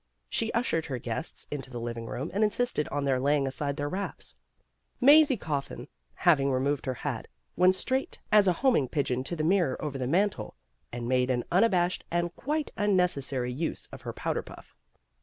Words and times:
She 0.29 0.51
ushered 0.53 0.87
her 0.87 0.97
guests 0.97 1.45
into 1.51 1.69
the 1.69 1.79
living 1.79 2.07
room 2.07 2.31
and 2.33 2.43
insisted 2.43 2.87
on 2.87 3.03
their 3.03 3.19
laying 3.19 3.45
aside 3.47 3.77
their 3.77 3.87
wraps. 3.87 4.33
Mazie 4.99 5.37
Coffin 5.37 5.87
Jiaving 6.23 6.51
re 6.51 6.59
moved 6.59 6.87
her 6.87 6.95
hat, 7.05 7.27
went 7.55 7.75
straight 7.75 8.19
as 8.31 8.47
a 8.47 8.53
homing 8.65 8.87
pigeon 8.87 9.23
to 9.25 9.35
the 9.35 9.43
mirror 9.43 9.79
over 9.79 9.99
the 9.99 10.07
mantel, 10.07 10.55
and 10.91 11.07
made 11.07 11.29
an 11.29 11.43
unabashed 11.51 12.03
and 12.09 12.35
quite 12.35 12.71
unnecessary 12.75 13.51
use 13.51 13.85
of 13.91 14.01
her 14.01 14.11
powder 14.11 14.41
puff. 14.41 14.75